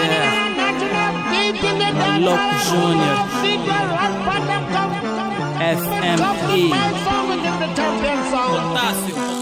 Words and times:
Yeah. 0.00 0.40
Louco 2.20 2.54
Júnior. 2.64 3.16
FME. 5.60 6.70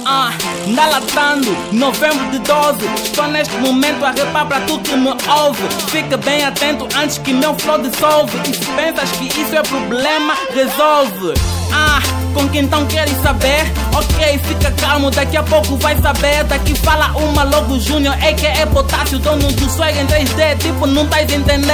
Ah, 0.04 0.32
engalatando, 0.66 1.56
novembro 1.72 2.30
de 2.30 2.38
12. 2.38 2.86
Estou 3.04 3.28
neste 3.28 3.56
momento 3.58 4.04
a 4.04 4.10
repar 4.10 4.46
para 4.46 4.60
tu 4.66 4.78
que 4.80 4.96
me 4.96 5.10
ouve. 5.10 5.62
Fica 5.90 6.16
bem 6.16 6.44
atento 6.44 6.88
antes 6.96 7.18
que 7.18 7.32
meu 7.32 7.54
flow 7.58 7.78
dissolve. 7.78 8.36
E 8.48 8.54
se 8.54 8.64
pensas 8.72 9.10
que 9.12 9.26
isso 9.26 9.54
é 9.56 9.62
problema, 9.62 10.34
resolve. 10.52 11.34
Ah, 11.72 12.00
com 12.34 12.48
quem 12.48 12.62
então 12.62 12.84
queres 12.86 13.16
saber? 13.22 13.64
Ok, 13.94 14.38
fica 14.44 14.70
calmo, 14.72 15.10
daqui 15.10 15.36
a 15.36 15.42
pouco 15.42 15.76
vai 15.76 15.96
saber. 16.00 16.44
Daqui 16.44 16.74
fala 16.74 17.08
uma 17.16 17.44
logo 17.44 17.78
Júnior, 17.80 18.16
é 18.20 18.32
que 18.32 18.46
é 18.46 18.66
potássio, 18.66 19.18
dono 19.18 19.50
do 19.52 19.70
swag 19.70 19.98
em 19.98 20.06
3D, 20.06 20.58
tipo 20.58 20.86
não 20.86 21.06
tais 21.06 21.30
entender. 21.32 21.68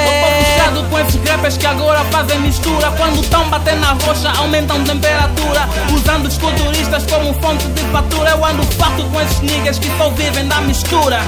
Tô 0.74 0.82
com 0.84 0.98
esses 0.98 1.20
rappers 1.28 1.56
que 1.56 1.66
agora 1.66 2.00
fazem 2.06 2.38
mistura. 2.40 2.90
Quando 2.92 3.28
tão 3.28 3.48
batendo 3.48 3.80
na 3.80 3.92
rocha, 3.92 4.30
aumentam 4.38 4.82
temperatura. 4.84 5.68
Usando 5.92 6.26
os 6.26 6.38
culturistas 6.38 7.04
como 7.06 7.32
fonte 7.40 7.66
de 7.68 7.82
fatura. 7.92 8.30
Eu 8.30 8.44
ando 8.44 8.62
farto 8.78 9.02
com 9.04 9.20
esses 9.20 9.40
niggas 9.40 9.78
que 9.78 9.88
só 9.96 10.10
vivem 10.10 10.46
da 10.48 10.60
mistura. 10.62 11.20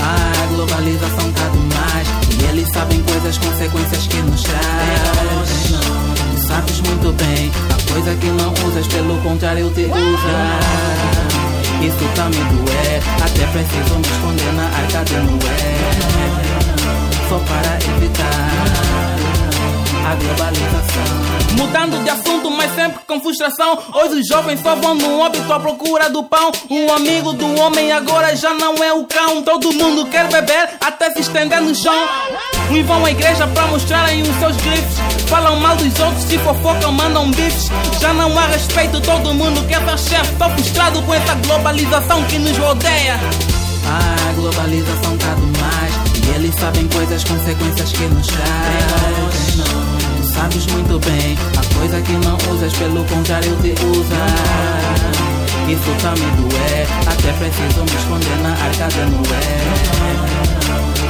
Ah, 0.00 0.42
a 0.42 0.46
globalização 0.46 1.32
tá 1.32 1.48
demais. 1.48 2.08
E 2.40 2.44
eles 2.50 2.68
sabem 2.70 3.02
coisas, 3.02 3.38
consequências 3.38 4.06
que 4.06 4.16
nos 4.18 4.42
traz. 4.42 6.46
Sabes 6.46 6.80
muito 6.80 7.12
bem, 7.12 7.50
coisa 7.92 8.14
que 8.14 8.26
não 8.26 8.52
usas, 8.66 8.86
pelo 8.88 9.16
contrário, 9.22 9.70
te 9.70 9.84
usa. 9.84 10.36
Isso 11.82 12.04
tá 12.14 12.24
me 12.24 12.36
doer, 12.36 13.02
até 13.22 13.46
preciso 13.46 13.94
me 13.96 14.08
esconder 14.08 14.52
na 14.54 14.64
arca 14.64 15.04
de 15.04 15.14
Noé. 15.14 15.76
Só 17.28 17.38
para 17.38 17.78
evitar 17.96 18.35
a 20.06 20.14
globalização. 20.14 21.26
Mudando 21.56 22.04
de 22.04 22.10
assunto, 22.10 22.50
mas 22.50 22.72
sempre 22.74 23.00
com 23.06 23.20
frustração. 23.20 23.78
Hoje 23.94 24.20
os 24.20 24.28
jovens 24.28 24.60
só 24.60 24.76
vão 24.76 24.94
no 24.94 25.18
óbito 25.18 25.52
à 25.52 25.58
procura 25.58 26.08
do 26.08 26.22
pão. 26.22 26.52
Um 26.70 26.92
amigo 26.92 27.32
do 27.32 27.60
homem 27.60 27.90
agora 27.92 28.36
já 28.36 28.54
não 28.54 28.74
é 28.84 28.92
o 28.92 29.04
cão. 29.04 29.42
Todo 29.42 29.72
mundo 29.72 30.06
quer 30.06 30.28
beber 30.28 30.70
até 30.80 31.10
se 31.10 31.20
estender 31.20 31.60
no 31.60 31.74
chão. 31.74 32.08
Uns 32.70 32.86
vão 32.86 33.04
à 33.04 33.10
igreja 33.10 33.46
para 33.48 33.66
mostrarem 33.66 34.22
os 34.22 34.36
seus 34.36 34.56
grifes. 34.56 34.98
Falam 35.28 35.56
mal 35.56 35.76
dos 35.76 35.98
outros, 35.98 36.24
se 36.24 36.38
fofocam, 36.38 36.92
mandam 36.92 37.30
bifes. 37.30 37.68
Já 38.00 38.12
não 38.12 38.38
há 38.38 38.46
respeito, 38.46 39.00
todo 39.00 39.34
mundo 39.34 39.66
quer 39.66 39.80
ser 39.80 40.10
chefe. 40.10 40.36
Tô 40.36 40.48
frustrado 40.50 41.02
com 41.02 41.14
essa 41.14 41.34
globalização 41.34 42.22
que 42.24 42.38
nos 42.38 42.56
rodeia. 42.58 43.18
Ah, 43.88 44.32
globalização 44.34 44.85
sabem 46.60 46.86
coisas, 46.88 47.24
consequências 47.24 47.92
que 47.92 48.04
nos 48.04 48.26
traz. 48.26 49.56
Tu 50.16 50.34
sabes 50.34 50.66
muito 50.66 50.98
bem, 51.00 51.38
a 51.56 51.78
coisa 51.78 52.00
que 52.02 52.12
não 52.12 52.36
usas, 52.54 52.72
pelo 52.74 53.04
contrário, 53.04 53.56
te 53.62 53.74
usa. 53.84 55.36
Isso 55.68 56.02
tá 56.02 56.12
me 56.12 56.30
doer, 56.36 56.86
até 57.06 57.32
preciso 57.32 57.82
me 57.82 57.96
esconder 57.96 58.38
na 58.42 58.50
arca 58.50 58.88
de 58.88 59.00
Noé. 59.10 59.56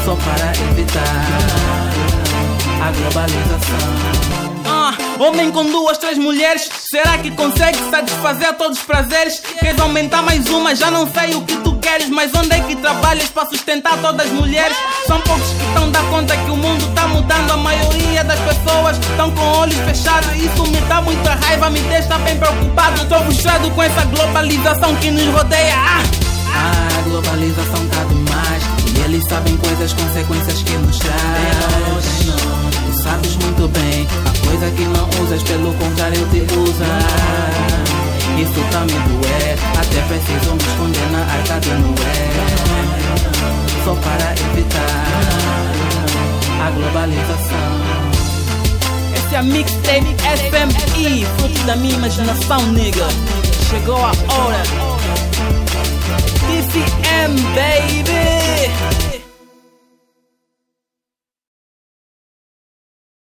Só 0.04 0.14
para 0.16 0.52
evitar 0.70 1.56
a 2.82 2.90
globalização. 2.92 4.46
Ah, 4.64 4.94
homem 5.18 5.50
com 5.50 5.64
duas, 5.66 5.98
três 5.98 6.16
mulheres. 6.16 6.68
Será 6.90 7.18
que 7.18 7.30
consegue 7.32 7.78
satisfazer 7.90 8.54
todos 8.54 8.78
os 8.78 8.84
prazeres? 8.84 9.40
Queres 9.40 9.80
aumentar 9.80 10.22
mais 10.22 10.46
uma? 10.46 10.74
Já 10.74 10.90
não 10.90 11.06
sei 11.12 11.34
o 11.34 11.42
que 11.42 11.56
tu 11.56 11.75
queres. 11.86 12.08
Mas 12.08 12.32
onde 12.34 12.52
é 12.52 12.60
que 12.60 12.74
trabalhas 12.76 13.28
para 13.30 13.48
sustentar 13.48 13.96
todas 14.00 14.26
as 14.26 14.32
mulheres? 14.32 14.76
São 15.06 15.20
poucos 15.20 15.48
que 15.50 15.64
estão 15.64 15.90
dar 15.90 16.04
conta 16.10 16.36
que 16.36 16.50
o 16.50 16.56
mundo 16.56 16.92
tá 16.94 17.06
mudando. 17.06 17.52
A 17.52 17.56
maioria 17.56 18.24
das 18.24 18.40
pessoas 18.40 18.98
estão 18.98 19.30
com 19.30 19.58
olhos 19.58 19.76
fechados. 19.78 20.34
Isso 20.34 20.66
me 20.66 20.80
dá 20.82 21.00
muita 21.00 21.34
raiva, 21.34 21.70
me 21.70 21.80
deixa 21.80 22.18
bem 22.18 22.36
preocupado. 22.36 23.04
Tô 23.06 23.18
frustrado 23.20 23.70
com 23.70 23.82
essa 23.82 24.04
globalização 24.06 24.94
que 24.96 25.10
nos 25.10 25.26
rodeia. 25.34 25.74
Ah! 25.76 26.25
Isso 38.38 38.60
tá 38.70 38.80
me 38.80 38.92
doer, 38.92 39.58
até 39.78 40.00
preciso 40.08 40.52
me 40.52 40.58
esconder 40.58 41.10
na 41.10 41.20
arca 41.20 41.58
de 41.60 41.70
Noé. 41.70 42.28
Só 43.84 43.94
para 43.94 44.32
evitar 44.32 45.06
a 46.66 46.70
globalização. 46.70 47.96
Esse 49.14 49.34
é 49.34 49.38
a 49.38 49.42
mixtape 49.42 50.16
FMI, 50.50 51.26
fruto 51.38 51.60
da 51.66 51.76
minha 51.76 51.94
imaginação, 51.94 52.60
nigga. 52.72 53.08
Chegou 53.70 53.96
a 53.96 54.12
hora. 54.34 54.62
TCM, 56.46 57.40
baby. 57.54 58.35